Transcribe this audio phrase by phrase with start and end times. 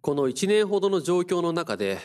[0.00, 1.98] この1年ほどの状況の中で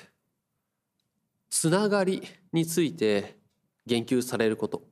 [1.50, 2.22] つながり
[2.52, 3.38] について
[3.86, 4.84] 言及されること、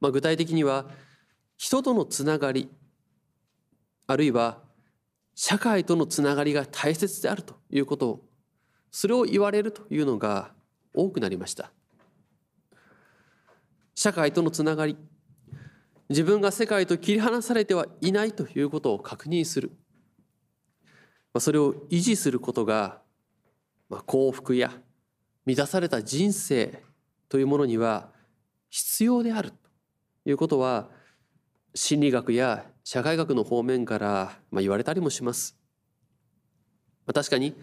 [0.00, 0.86] まあ、具体的には
[1.56, 2.70] 人とのつながり
[4.06, 4.58] あるいは
[5.34, 8.20] 社会とのつながりが大切であるということを
[8.90, 10.52] それを言われるというのが
[10.94, 11.72] 多くなりました。
[13.94, 14.96] 社会とのつながり。
[16.08, 19.72] 自分が世界と切り離されてはいないということを確認する。
[21.34, 23.00] まあそれを維持することが
[23.88, 24.72] まあ幸福や
[25.44, 26.82] 満たされた人生
[27.28, 28.10] というものには
[28.70, 29.56] 必要であると
[30.24, 30.88] いうことは
[31.74, 35.56] 心理学や社会学の方面から言われたりもします。
[37.06, 37.54] まあ確かに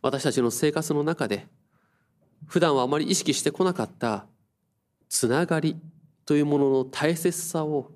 [0.00, 1.46] 私たちの生活の中で
[2.46, 4.26] 普段はあまり意識してこなかった
[5.08, 5.76] つながり
[6.24, 7.92] というものの大切さを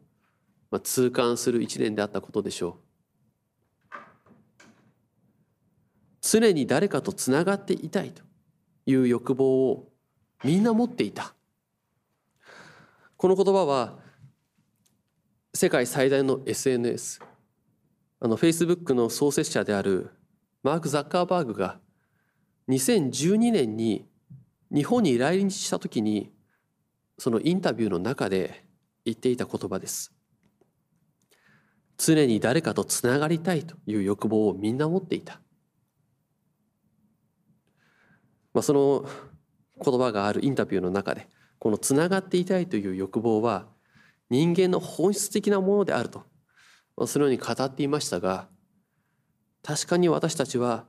[0.83, 2.86] 痛感する一年であったことでしょう。
[6.29, 8.23] 常に誰かとつながっていたいと
[8.87, 9.93] いう欲望を
[10.43, 11.35] みんな持っていた。
[13.17, 13.99] この言葉は
[15.55, 17.21] 世界最大の SNS
[18.21, 20.11] あのフェイスブックの創設者である
[20.63, 21.79] マーク・ザッカーバーグが
[22.69, 24.07] 2012年に
[24.71, 26.31] 日本に来日した時に
[27.19, 28.67] そのインタビューの中で
[29.07, 30.13] 言っていた言葉です
[31.97, 35.41] 常に誰かとつながりたいという欲望をみんな持っていた、
[38.57, 39.05] まあ、その
[39.85, 43.67] 言葉があるインタビューの中でこのつながっていたいという欲望は
[44.31, 46.25] 人間の本質的なものであると
[47.07, 48.49] そのように語っていましたが
[49.63, 50.87] 確かに私たちは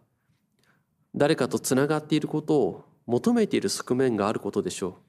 [1.13, 4.99] 誰かとつながっていることを求めている側面があることでしょ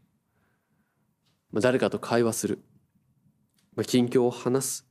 [1.53, 1.61] う。
[1.61, 2.59] 誰かと会話する。
[3.87, 4.87] 近況を話す。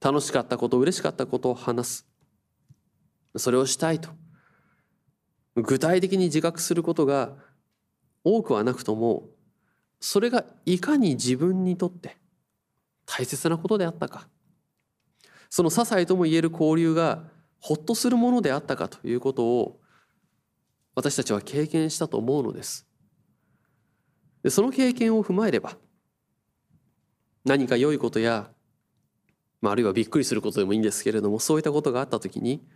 [0.00, 2.08] 楽しかったこと、嬉しかったことを話す。
[3.36, 4.10] それをしたいと。
[5.56, 7.32] 具体的に自覚することが
[8.24, 9.28] 多くはなくとも、
[10.00, 12.16] それがいかに自分にとって
[13.06, 14.28] 大切なことであったか。
[15.50, 17.24] その些細とも言える交流が
[17.60, 19.80] ほっとするものであったかということを
[20.94, 22.86] 私たちは経験したと思うのです。
[24.42, 25.76] でその経験を踏まえれば
[27.44, 28.50] 何か良いことや、
[29.60, 32.66] まあ、あるいはびっくりすることでもいいんですけれどもそういったことがあった時に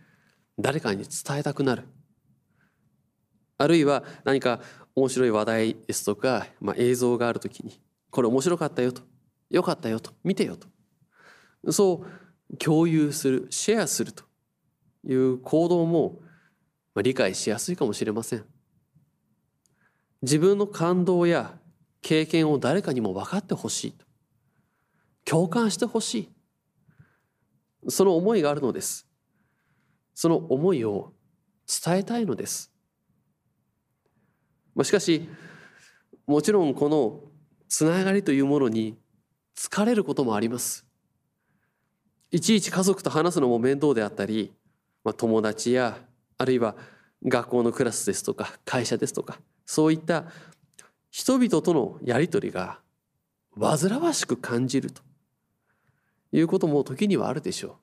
[0.57, 1.83] 誰かに伝えたくなる
[3.57, 4.61] あるいは何か
[4.95, 7.79] 面白い話題ですとか、まあ、映像がある時に
[8.09, 9.01] これ面白かったよと
[9.49, 10.67] よかったよと見てよと。
[11.71, 12.05] そ
[12.51, 14.23] う共有するシェアすると
[15.05, 16.19] いう行動も
[16.95, 18.45] 理解しやすいかもしれません。
[20.21, 21.57] 自分の感動や
[22.01, 23.95] 経験を誰かにも分かってほしい
[25.25, 27.89] 共感してほしい。
[27.89, 29.07] その思いがあるのです。
[30.13, 31.13] その思いを
[31.67, 32.71] 伝えたいのです。
[34.77, 35.27] まあしかし
[36.27, 37.19] もちろんこの
[37.67, 38.95] つながりというものに
[39.57, 40.85] 疲れることもあります
[42.31, 44.53] いちいち家族と話すのも面倒であったり、
[45.03, 45.97] まあ、友達や
[46.37, 46.75] あるいは
[47.25, 50.25] 学校のクラスですとか会社ですとかそういった
[51.09, 52.79] 人々とのやり取りが
[53.59, 55.01] 煩わしく感じると
[56.31, 57.77] いうことも時にはあるでしょ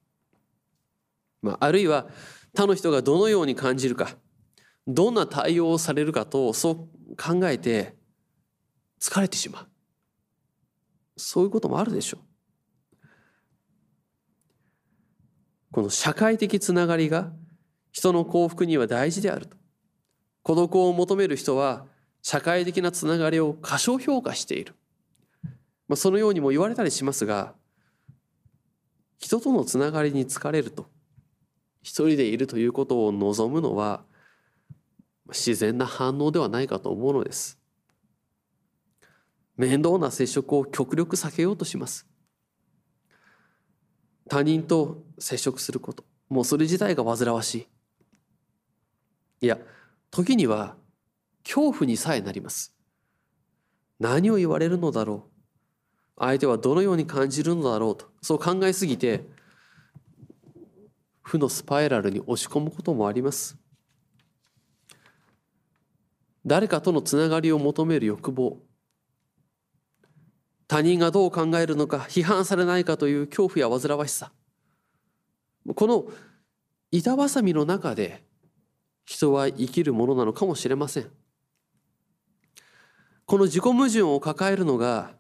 [1.43, 1.47] う。
[1.47, 2.07] まあ、あるいは
[2.55, 4.17] 他の人がどのように感じるか
[4.87, 7.95] どんな対応をされるかとそう考えて
[9.01, 9.67] 疲れてしまう
[11.17, 12.21] そういうこともあるでしょう。
[15.71, 17.33] この社会的つながりが
[17.91, 19.57] 人の幸福には大事であると。
[20.43, 21.87] 孤独を求める人は
[22.23, 24.75] 社会的なつながりを過小評価している。
[25.89, 27.55] まあ、そのようにも言われたりしますが、
[29.19, 30.87] 人とのつながりに疲れると、
[31.83, 34.05] 一人でいるということを望むのは、
[35.29, 37.59] 自然な反応ではないかと思うのです。
[39.57, 42.07] 面倒な接触を極力避けようとします。
[44.29, 47.67] 他人と接触すること、もうそれ自体が煩わしい。
[49.45, 49.59] いや
[50.11, 50.75] 時には
[51.45, 52.75] 恐怖にさえなります
[54.01, 55.29] 何を言われるのだろ
[56.17, 59.27] う相手はどのように感じるのだろうとそう考えすぎて
[61.21, 63.59] 負のスパイラルに押し込むこともあります
[66.47, 68.59] 誰かとのつながりを求める欲望。
[70.67, 74.33] 他人がどう考えるのか批判されないかという恐怖や煩わしさ。
[75.75, 76.07] この
[76.91, 78.23] 板挟みの中で
[79.05, 81.11] 人は生きるものなのかもしれません。
[83.27, 85.13] この自己矛盾を抱えるのが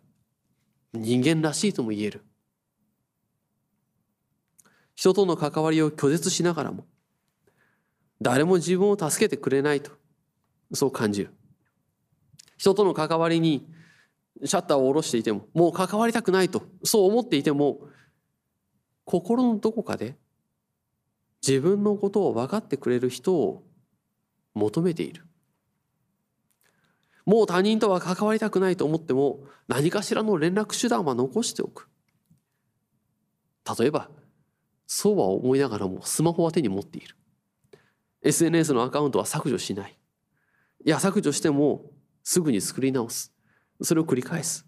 [0.93, 2.25] 人間らしいとも言える。
[4.94, 6.87] 人との関わりを拒絶しながらも
[8.23, 10.03] 誰も自分を助けてくれないと。
[10.75, 11.35] そう感じる。
[12.56, 13.67] 人との関わりに
[14.44, 17.81] シャッターを下ろしていてももう関わりたくないとそう思っていても
[19.05, 20.17] 心のどこかで
[21.47, 23.65] 自分のことを分かってくれる人を
[24.55, 25.25] 求めている。
[27.26, 31.88] もう他人とは関わりたくないと思っても何かしらの連絡手段は残しておく。
[33.79, 34.11] 例えば
[34.87, 37.17] そうは思いながらもスマホは手に持っている。
[38.23, 39.97] SNS のアカウントは削除しない。
[40.84, 41.90] いや削除しても
[42.22, 43.32] すぐに作り直す。
[43.82, 44.66] それを繰り返す。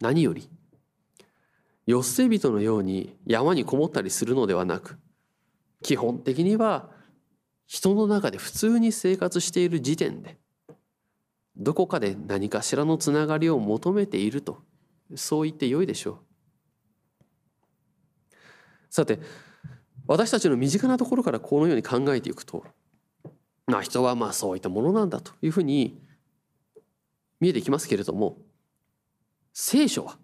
[0.00, 0.48] 何より
[1.86, 4.98] よっせ人のように山にこもったりするのではなく
[5.82, 6.90] 基本的には
[7.66, 10.38] 人の中で普通に生活している時点で
[11.56, 14.62] どこかで何かしらのつながりを求めていると
[15.14, 16.18] そう言ってよいでしょう。
[18.88, 19.20] さて
[20.06, 22.64] 私たちの身近なところからこのように考えていくと
[23.70, 26.00] まあ人はまあそういったものなんだというふうに
[27.40, 28.38] 見えてきますけれども
[29.52, 30.18] 聖書は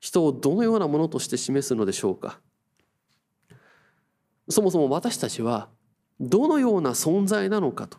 [0.00, 2.38] 人をどのようなものとして示すのでしょうか
[4.48, 5.68] そもそも私たちは
[6.20, 7.98] どのような存在なのかと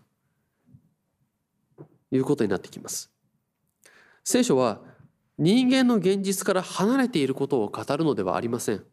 [2.12, 3.12] いうことになってきます。
[4.24, 4.82] 聖書は
[5.38, 8.84] 人間の現実から離れていることを語るのではありません。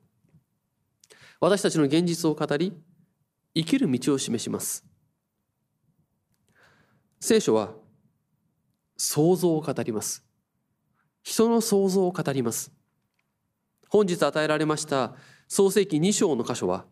[1.41, 2.73] 私たちの現実を語り、
[3.55, 4.85] 生きる道を示します。
[7.27, 7.73] 聖書は
[8.99, 10.23] 想像を語ります。
[11.23, 12.71] 人の想像を語ります。
[13.89, 15.15] 本日与えられました
[15.49, 16.85] 創世記2章の箇所は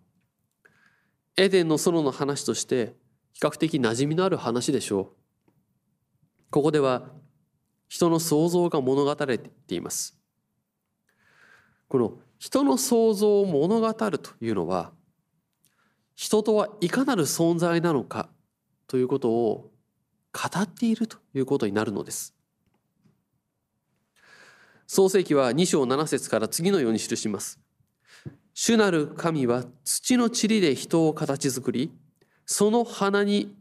[1.37, 2.95] エデンの園の話として
[3.35, 5.07] 比較的馴染みのある話でしょう。
[6.49, 7.11] ここでは
[7.91, 10.19] 人の想像が物語れています。
[11.89, 14.93] この人の想像を物語るというのは
[16.15, 18.31] 人とはいかなる存在なのか
[18.87, 19.72] ということを
[20.33, 22.35] 語っているということになるのです。
[24.87, 27.59] 創世記は2章7節から次のように記します。
[28.55, 31.91] 主なる神は土の塵で人を形作り、
[32.45, 33.57] その鼻に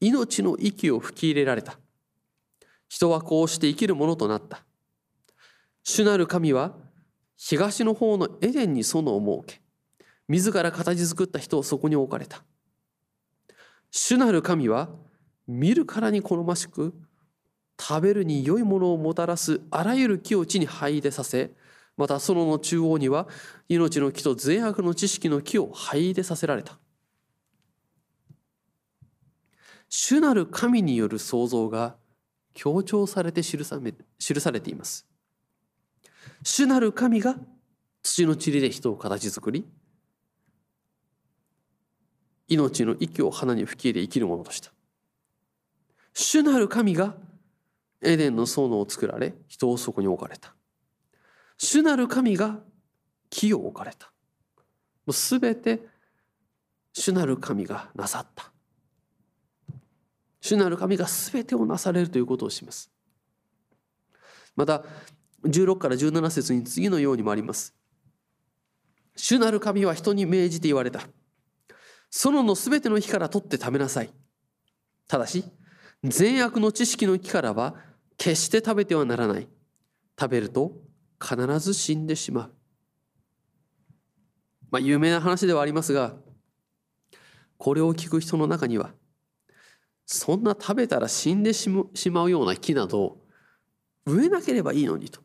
[0.00, 1.78] 命の息を吹き入れられた。
[2.88, 4.64] 人はこうして生きるものとなった。
[5.84, 6.72] 主なる神は
[7.36, 9.62] 東の方のエデンに園を設け、
[10.28, 12.42] 自ら形作った人をそこに置かれた。
[13.90, 14.88] 主なる神は
[15.52, 16.94] 見るからに好ましく、
[17.80, 21.52] 食べるに良いものをもたらすあらゆる木を地に這い出させ、
[21.96, 23.28] また園の中央には
[23.68, 26.78] 命の木と善悪の知識の木を灰い出させられた。
[29.88, 31.96] 主なる神による創造が
[32.54, 33.78] 強調されて記さ
[34.18, 35.06] 記されています。
[36.42, 37.36] 主なる神が
[38.02, 39.66] 土の塵で人を形作り
[42.48, 44.72] 命の息を花に吹き入れ生きるものとした。
[46.14, 47.14] 主なる神が
[48.02, 50.54] エデンの園を作られ人をそこに置かれた
[51.56, 52.58] 主なる神が
[53.30, 54.12] 木を置かれた。
[55.12, 55.80] すべて
[56.92, 58.52] 主なる神がなさった。
[60.40, 62.90] 主なる神がすべてをなされるということを示す。
[64.56, 64.84] また、
[65.44, 67.74] 16から17節に次のようにもあります。
[69.16, 71.00] 主なる神は人に命じて言われた。
[72.10, 74.10] 園のすべての木から取って食べなさい。
[75.08, 75.44] ただし、
[76.04, 77.76] 善悪の知識の木からは
[78.16, 79.48] 決して食べてはならない。
[80.18, 80.72] 食べると
[81.20, 82.54] 必ず死んでしまう。
[84.70, 86.14] まあ、有名な話ではありますが、
[87.56, 88.92] これを聞く人の中には、
[90.06, 91.68] そんな食べたら死んでし
[92.10, 93.18] まうような木など
[94.04, 95.20] 植えなければいいのにと、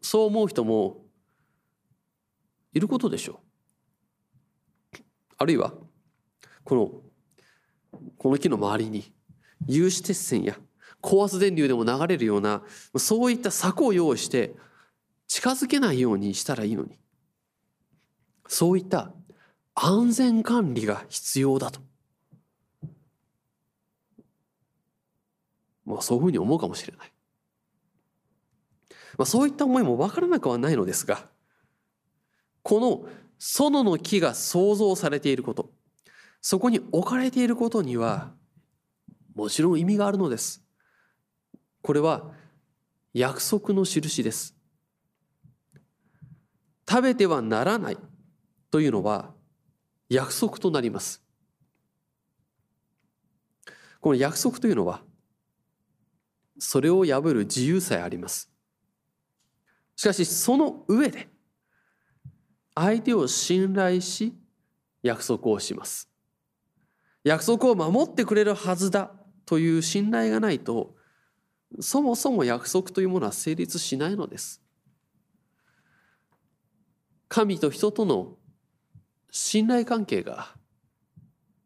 [0.00, 1.04] そう思う人も
[2.72, 3.40] いることでしょ
[4.94, 4.96] う。
[5.36, 5.74] あるいは、
[6.64, 9.12] この、この木の周りに
[9.66, 10.56] 有刺鉄線や
[11.00, 12.62] 高圧電流でも流れるような
[12.96, 14.54] そういった柵を用意して
[15.26, 16.98] 近づけないようにしたらいいのに。
[18.48, 19.12] そういった
[19.74, 21.80] 安全管理が必要だと。
[25.84, 27.12] まあそういうふうに思うかもしれない、
[29.16, 31.26] まあ、そういった思いも分からなくはないのですが
[32.62, 35.70] この園の木が創造されていること
[36.42, 38.34] そこに置かれていることには
[39.38, 40.62] もちろん意味があるのです
[41.80, 42.32] これは
[43.14, 44.54] 約束の印です
[46.88, 47.98] 食べてはならない
[48.70, 49.34] というのは
[50.08, 51.22] 約束となります。
[54.00, 55.02] この約束というのは
[56.58, 58.50] それを破る自由さえあります。
[59.96, 61.28] しかしその上で
[62.74, 64.32] 相手を信頼し
[65.02, 66.08] 約束をします
[67.24, 69.10] 約束を守ってくれるはずだ
[69.48, 70.94] という信頼がないと
[71.80, 74.60] そもそも約束というものは成立しないのです。
[77.28, 78.36] 神と人との
[79.30, 80.48] 信頼関係が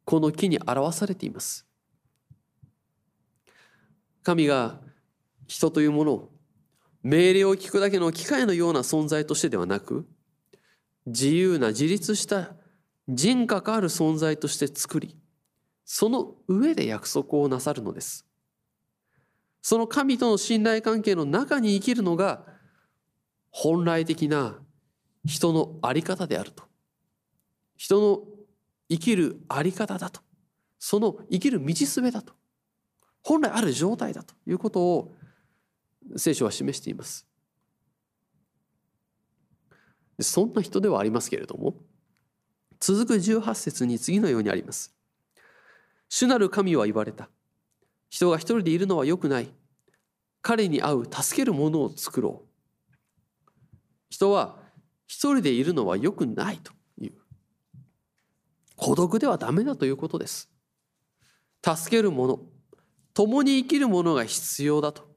[0.05, 1.67] この木に表されています。
[4.23, 4.79] 神が
[5.49, 6.31] 人というものを
[7.03, 10.07] 命令を聞くだけの機械のような存在としてではなく
[11.07, 12.55] 自由な自立した
[13.09, 15.17] 人格ある存在として作り
[15.85, 18.27] その上で約束をなさるのです。
[19.61, 22.45] その神との信頼関係の中に生きるのが
[23.51, 24.59] 本来的な
[25.25, 26.65] 人の在り方であると。
[27.77, 28.23] 人の
[28.89, 30.21] 生きる在り方だと。
[30.79, 32.35] その生きる道すべだと。
[33.23, 35.15] 本来ある状態だということを
[36.17, 37.27] 聖書は示しています。
[40.21, 41.75] そんな人ではありますけれども
[42.81, 44.95] 続く18節に次のようにあります。
[46.15, 47.31] 主なる神は言われた。
[48.11, 49.51] 人が一人でいるのは良くない。
[50.43, 52.95] 彼に合う助けるものを作ろう。
[54.11, 54.59] 人は
[55.07, 57.13] 一人でいるのは良くないという。
[58.77, 60.51] 孤独ではダメだということです。
[61.65, 62.41] 助けるもの。
[63.15, 65.09] 共に生きるものが必要だと。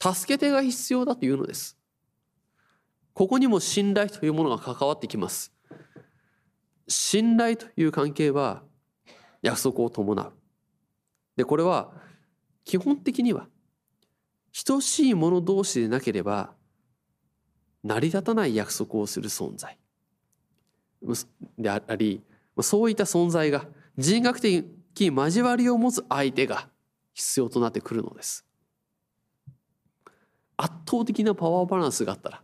[0.00, 1.76] 助け手が必要だというのです。
[3.14, 5.52] ここにも信頼というものが関わってきます。
[6.86, 8.62] 信頼という関係は
[9.42, 10.32] 約束を伴う。
[11.36, 11.92] でこれは
[12.64, 13.48] 基本的には
[14.64, 16.52] 等しい者同士でなければ
[17.82, 19.76] 成り立たない約束をする存在。
[21.58, 22.22] であり
[22.60, 23.66] そういった存在が
[23.98, 26.68] 人格的交わりを持つ相手が
[27.12, 28.46] 必要となってくるのです。
[30.56, 32.42] 圧倒的なパワーバランスがあったら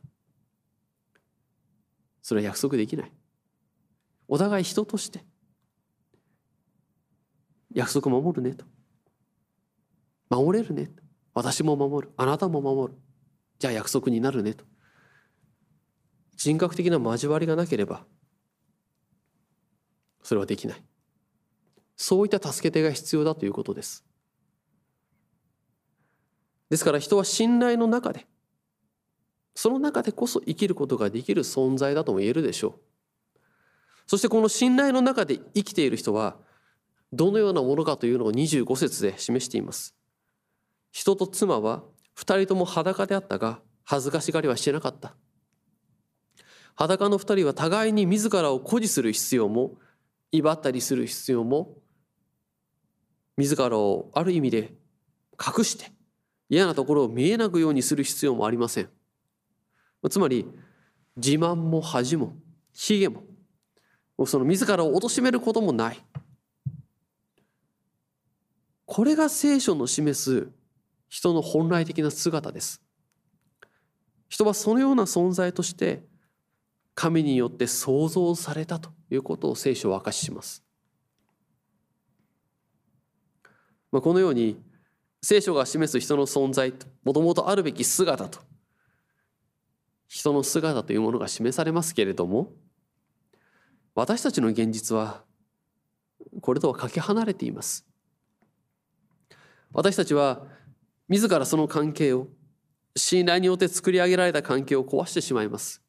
[2.21, 3.13] それは約束できない。
[4.27, 5.25] お互い人として
[7.79, 8.65] 約束守るねと。
[10.31, 10.91] 守れるね。
[11.33, 12.13] 私も守る。
[12.17, 12.99] あなたも守る。
[13.61, 14.65] じゃあ約束になるねと。
[16.37, 18.05] 人格的な交わりがなければ
[20.25, 20.83] それはできない。
[21.97, 24.05] そういった助け手が必要だということです。
[26.71, 28.27] ですから人は信頼の中で
[29.55, 33.39] その中でこそ生きることができる存在だとも言えるでしょう。
[34.09, 36.39] そしてこの信頼の中で生きている人は
[37.13, 39.95] どのようなものかというのを25節で示しています。
[40.91, 41.83] 人と妻は
[42.15, 45.15] 二人とも裸であったが恥ずかしがりはしてなかった。
[46.75, 49.79] 裸の二人は互いに自らを誇示する必要も
[50.31, 51.79] 威張ったりする必要も
[53.37, 54.75] 自らをある意味で
[55.35, 55.93] 隠して
[56.49, 58.89] 嫌なところを見えなくようにする必要もありません。
[60.09, 60.47] つまり
[61.17, 62.37] 自慢も恥も
[62.73, 63.25] 卑下も
[64.27, 66.05] その自らを貶めることもない。
[68.89, 70.49] これが聖書の示す
[71.11, 72.81] 人の本来的な姿です
[74.31, 76.03] 人はそのような存在として
[76.95, 80.65] 神によって創造されたということを聖書は明かしします。
[83.93, 84.61] まあ、このように
[85.23, 88.41] 聖書が示す人の存在ともともとあるべき姿と
[90.09, 92.53] 人の姿というものが示されますけれども
[93.95, 95.23] 私たちの現実は
[96.41, 97.88] これとはかけ離れています。
[99.73, 100.47] 私たちは
[101.09, 102.29] 自らその関係を
[102.97, 105.83] 信頼によって作り上げられた関係を壊してしまいます。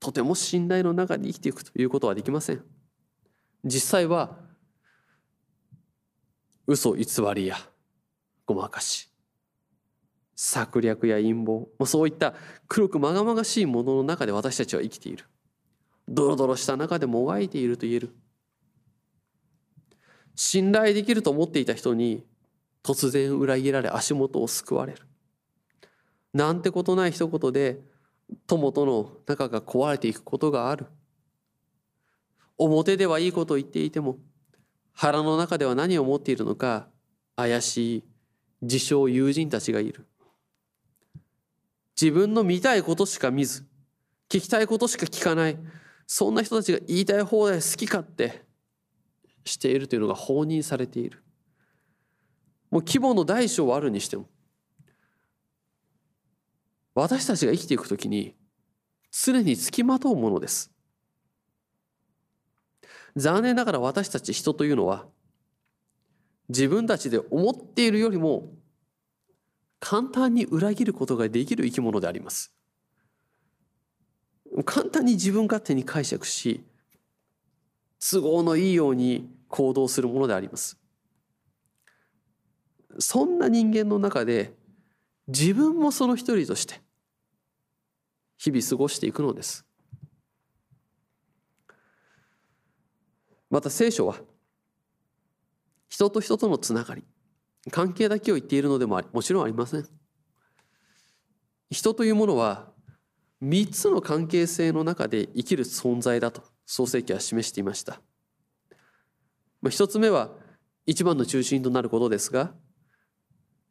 [0.00, 2.62] とても信頼の中に生きていくということはできません。
[3.64, 4.36] 実際は
[6.66, 7.56] 嘘偽りや
[8.46, 9.10] ごまかし
[10.36, 12.34] 策略や陰謀そういった
[12.68, 15.24] 黒くまがまがしいものの中で私たちは生きている
[16.08, 18.14] ドロドロした中でもがいていると言える
[20.34, 22.24] 信頼できると思っていた人に
[22.82, 25.02] 突然裏切られ足元を救われる。
[26.32, 27.80] なんてことない一言で
[28.46, 30.86] 友との仲が壊れていくことがある。
[32.58, 34.18] 表ではいいことを言っていても
[34.92, 36.88] 腹の中では何を持っているのか
[37.36, 38.04] 怪しい
[38.62, 40.06] 自称友人たちがいる。
[42.00, 43.64] 自分の見たいことしか見ず
[44.28, 45.58] 聞きたいことしか聞かない。
[46.06, 48.43] そんな人たちが言いたい放題好き勝手
[49.44, 51.22] しているというのが放任されている。
[52.70, 54.28] もう規模の大小はあるにしても
[56.94, 58.34] 私たちが生きていくときに
[59.12, 60.72] 常につきまとうものです。
[63.16, 65.06] 残念ながら私たち人というのは
[66.48, 68.50] 自分たちで思っているよりも
[69.78, 72.54] 簡単に裏切ることができる生き物であります。
[74.64, 76.64] 簡単に自分勝手に解釈し
[78.10, 80.78] 都合のいいように行動するものであります。
[82.98, 84.54] そんな人間の中で
[85.26, 86.80] 自分もその一人として
[88.36, 89.64] 日々過ごしていくのです。
[93.48, 94.16] また聖書は
[95.88, 97.04] 人と人とのつながり
[97.70, 99.88] 関係だけを言っているのでももちろんありません。
[101.70, 102.70] 人というものは
[103.42, 108.00] 3つの関係性の中で生きる存在だと創世記は示していました。
[109.62, 110.30] 1つ目は
[110.86, 112.52] 一番の中心となることですが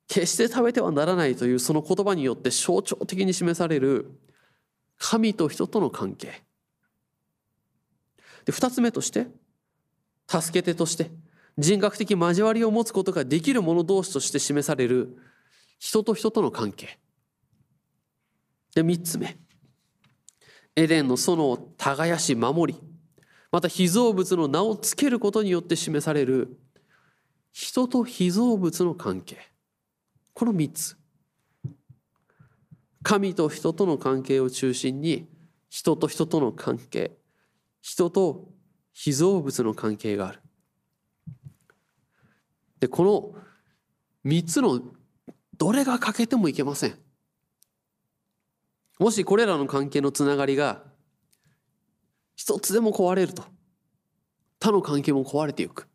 [0.08, 4.12] 決して食べてはならないというその言葉によって象徴的に示される
[4.98, 6.44] 神と人との関係。
[8.46, 9.28] で2つ目として
[10.28, 11.12] 助け手として
[11.58, 15.18] 人格的交わりを持つことができる者同士として示される
[15.80, 17.00] 人と人との関係。
[18.76, 19.38] で3つ目。
[20.76, 22.80] エデンの園を耕し守り
[23.52, 26.58] また被造物の名をつけることによって示される
[27.52, 29.38] 人と被造物の関係。
[30.34, 30.98] この3つ。
[33.04, 35.30] 神と人との関係を中心に
[35.70, 37.12] 人と人との関係
[37.82, 38.50] 人と
[38.94, 40.42] 被造物の関係がある。
[42.80, 43.36] でこの
[44.26, 44.82] 3つの
[45.58, 47.03] どれが欠けてもいけません。
[49.04, 50.82] もしこれらの関係のつながりが
[52.38, 53.44] 一つでも壊れると。
[54.62, 55.90] 他の関係も壊れていく。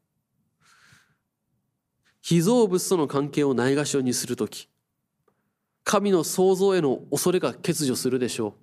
[2.20, 4.68] 被造物との関係をないがしろにするとき
[5.84, 8.54] 神の創造への恐れが欠如するでしょう。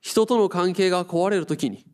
[0.00, 1.84] 人との関係が壊れるときに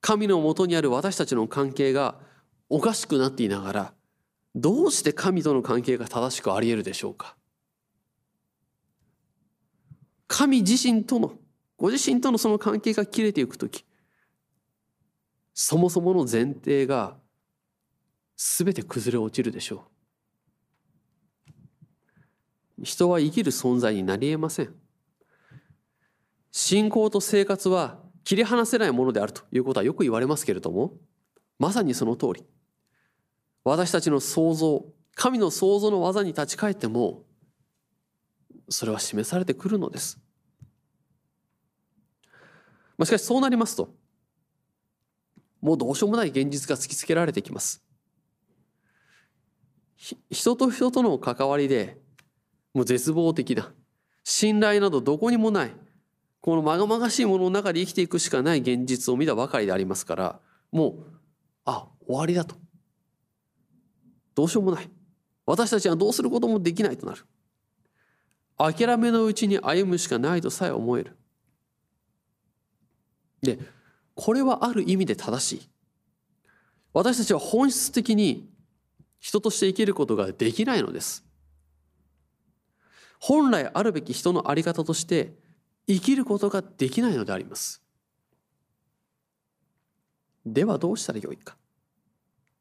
[0.00, 2.16] 神のもとにある私たちの関係が
[2.68, 3.94] おかしくなっていながら
[4.56, 7.36] どうして神との関係が正しくあり得るでしょうか。
[10.26, 11.32] 神自身との
[11.76, 13.84] ご自身とのその関係が切れていく時
[15.54, 17.16] そもそもの前提が
[18.36, 19.86] 全て崩れ落ちるでしょ
[22.78, 22.84] う。
[22.84, 24.74] 人は生きる存在になり得ません。
[26.52, 30.92] 信仰と生活は切り離せないものであるということはよく言われますけれども
[31.58, 32.44] まさにその通り。
[33.64, 34.84] 私たちの創造
[35.14, 37.22] 神の創造の技に立ち返っても
[38.68, 40.18] それは示されてくるのです。
[42.98, 43.90] まあ、しかしそうなりますと
[45.60, 47.82] もうどうしようもない現実が突きつけられてきます。
[50.30, 51.98] 人と人との関わりで
[52.74, 53.72] もう絶望的な
[54.22, 55.72] 信頼などどこにもない
[56.40, 60.94] このまがまがしいものの中で生きていくしかない現実を見たばかりでありますからもう
[61.64, 62.54] あ終わりだと
[64.34, 64.90] どうしようもない
[65.46, 67.24] 私たちはどうすることもできないとなる
[68.58, 71.16] 諦めのうちに歩むしかないとさえ思える。
[73.42, 73.58] で、
[74.14, 75.68] これはある意味で正しい。
[76.92, 78.48] 私たちは本質的に
[79.20, 81.24] 人として生きることができないのです。
[83.20, 85.34] 本来あるべき人の在り方として
[85.86, 87.82] 生きることができないのであります。
[90.44, 91.56] ではどうしたらよいか。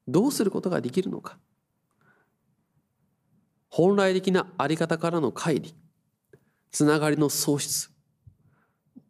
[0.08, 1.38] どうすることができるのか。
[3.69, 5.85] 本来的な在り方からの乖離。
[6.76, 7.90] つながりの喪失、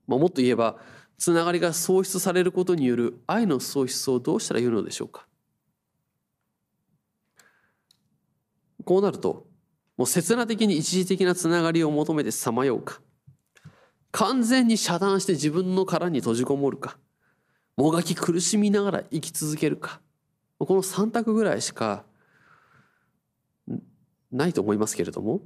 [0.06, 0.78] まあ、もっと言えば
[1.17, 5.25] つながりが喪失されることによる愛の喪失をどうしたらよいのでしょうか。
[8.84, 9.47] こうなると
[9.97, 13.01] もう刹那的に一時的なつながりを求めてさまようか。
[14.12, 16.99] 完全に遮断して自分の殻に閉じこもるか。
[17.78, 20.01] もがき苦しみながら生き続けるか。
[20.60, 22.06] この3択ぐらいしか
[24.32, 25.41] ないと思いますけれども。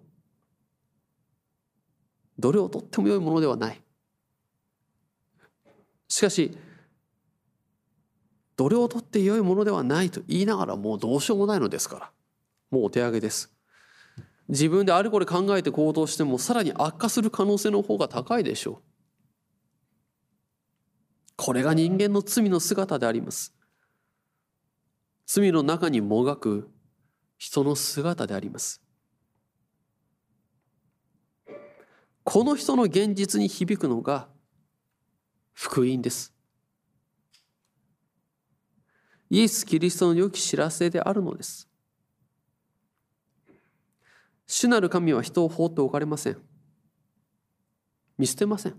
[2.39, 3.81] どれをとっても良いものではない。
[6.07, 6.57] しかし
[8.55, 12.11] どれをとって良いものではないと言いながらもうどうしようもないのですから。
[12.71, 13.53] もうお手上げです。
[14.47, 18.83] 自分であれこれ考えて行動してもさらに悪化する可能性の方が高いでしょう。
[21.35, 23.53] これが人間の罪の姿であります。
[25.25, 26.69] 罪の中にもがく
[27.37, 28.81] 人の姿であります。
[32.31, 34.27] この人の現実に響くのが
[35.51, 36.31] 福音です。
[39.31, 41.67] イエス・キリストの良き知らせであるのです。
[44.45, 46.37] 主なる神は人を放っておかれません。
[48.15, 48.75] 見捨てません。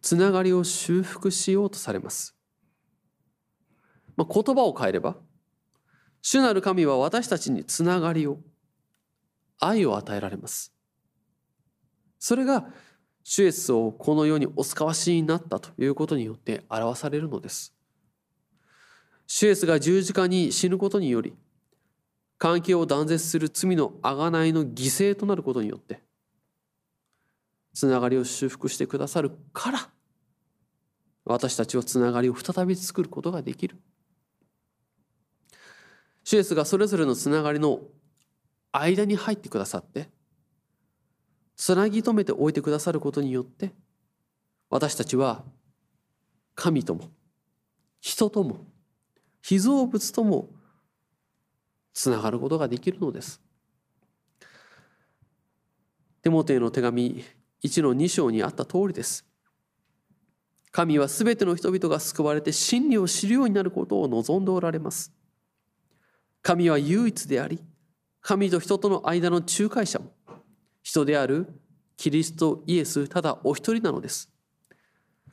[0.00, 2.36] つながりを修復しようとされます。
[4.14, 5.16] まあ、言葉を変えれば、
[6.22, 8.38] 主なる神は私たちにつながりを
[9.58, 10.72] 愛を与えられます。
[12.18, 12.66] それが
[13.22, 17.74] 主イエスをこの世にお使わしになったということによって表されるのです。
[19.26, 21.34] 主イエスが十字架に死ぬことにより
[22.38, 26.00] 関係を断絶する罪の贖いの犠牲となることによって
[27.74, 29.90] つながりを修復してくださるから
[31.26, 33.76] 私たちはつながりを再び作ることができる。
[36.24, 37.80] 主イエスがそれぞれのつながりの
[38.80, 40.08] 間に入ってくださって
[41.56, 43.72] つなぎ止めておいてくださることによって
[44.70, 45.44] 私たちは
[46.54, 47.10] 神とも
[48.00, 48.64] 人とも
[49.42, 50.48] 被造物とも
[51.92, 53.40] つながることができるのです。
[56.22, 57.24] テモテへの手紙
[57.64, 59.24] 1の2章にあった通りです。
[60.70, 65.12] 神はすべての人々が救われて真理を知るようになることを望んでおられます。
[66.42, 67.58] 神は唯一であり、
[68.28, 70.12] 神と人との間の仲介者も、
[70.82, 71.46] 人である
[71.96, 74.30] キリストイエスただお一人なのです。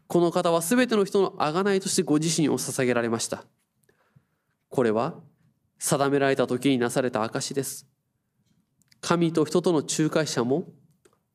[0.07, 3.43] この方はすべての人の贖いとしてご自身を捧げられました。
[4.69, 5.15] これは
[5.77, 7.85] 定められた時になされた証です。
[9.01, 10.63] 神と人との仲介者も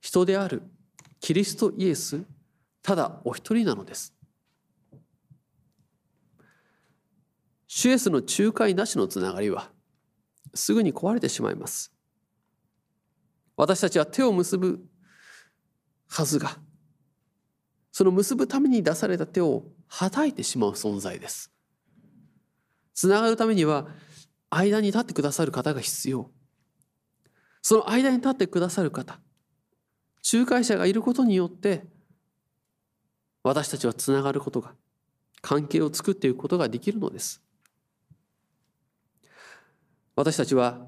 [0.01, 0.63] 人である
[1.21, 2.25] キリストイエス
[2.83, 4.15] ただお一人なのです。
[7.67, 9.71] 主イエスの仲介なしのつながりは
[10.55, 11.93] すぐに壊れてしまいます。
[13.57, 14.81] 私たちは手を結ぶ
[16.09, 16.57] はずが
[17.93, 21.53] その結ぶために出された手をはたいてしまう存在です。
[22.95, 23.89] つながるためには
[24.49, 26.31] 間に立ってくださる方が必要。
[27.63, 29.21] その間に立ってくださる方、
[30.33, 31.85] 仲介者がいることによって
[33.43, 34.75] 私たちはつながることが
[35.41, 37.43] 関係を作っていくことができるのです
[40.21, 40.87] 私たちは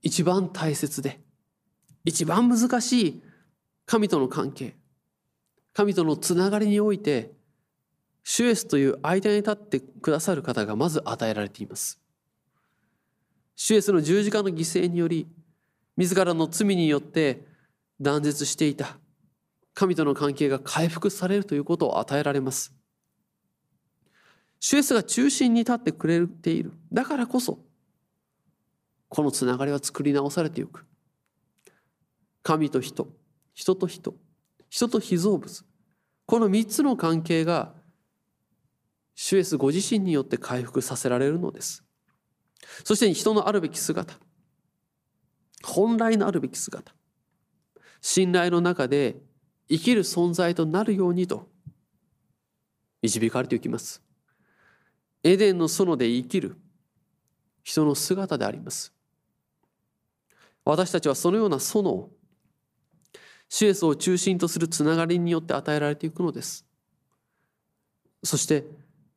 [0.00, 1.20] 一番大切で
[2.04, 3.22] 一番難しい
[3.84, 4.74] 神との関係
[5.74, 7.32] 神とのつながりにおいて
[8.24, 12.00] 主イエスという間に立ってくださる方がまず与えられています
[13.56, 15.26] 主イエスの十字架の犠牲により
[15.96, 17.46] 自らの罪によって
[18.00, 18.96] 断絶していた
[19.74, 22.72] 神との関係が回復されるということを与えられます。
[24.60, 26.72] 主イエスが中心に立ってくれている。
[26.92, 27.58] だからこそ、
[29.14, 30.86] このつながりは作り直されていく。
[32.42, 33.08] 神と人、
[33.52, 34.14] 人と人、
[34.70, 35.64] 人と被造物。
[36.24, 37.74] この三つの関係が、
[39.14, 41.84] 主イエスご自身によって回復させられるのです。
[42.84, 44.14] そして人のあるべき姿。
[45.62, 46.94] 本来のあるべき姿。
[48.00, 49.16] 信頼の中で
[49.68, 51.50] 生きる存在となるようにと
[53.02, 54.02] 導かれていきます。
[55.22, 56.56] エデンの園で生きる
[57.62, 58.94] 人の姿であります。
[60.64, 62.10] 私たちはそのような園を
[63.48, 66.64] シエスを中心とするつながりによって与えられていくのです。
[68.22, 68.64] そして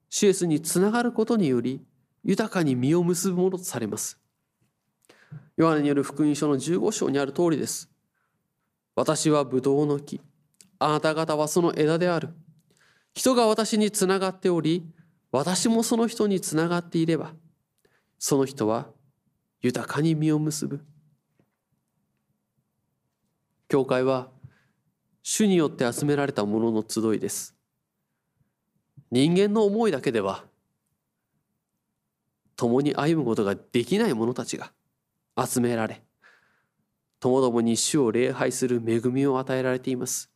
[0.09, 1.85] シエスにつながることにより
[2.23, 4.19] 豊かに実を結ぶものとされます。
[5.57, 7.89] ヨハネによる福音書の15章にある通りです。
[8.95, 10.19] 私はブドウの木、
[10.79, 12.29] あなた方はその枝である。
[13.13, 14.85] 人が私につながっており、
[15.31, 17.33] 私もその人につながっていれば、
[18.19, 18.87] その人は
[19.61, 20.83] 豊かに実を結ぶ。
[23.67, 24.29] 教会は
[25.23, 27.55] 主によって集められたものの集いです。
[29.11, 30.45] 人間の思いだけでは
[32.55, 34.71] 共に歩むことができない者たちが
[35.37, 36.01] 集められ
[37.19, 40.31] ともどもに主を礼拝する恵みを与えられています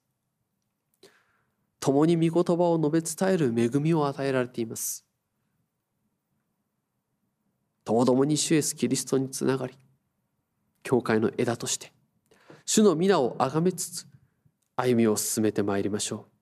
[1.80, 5.06] 共に御言葉を述べ伝える恵みを与えられています。
[7.86, 9.74] ともどもに主イエスキリストにつながり、
[10.84, 11.94] 教会の枝として、
[12.72, 14.08] 主の皆をあがめつつ、
[14.76, 16.39] 歩みを進めてまいりましょう。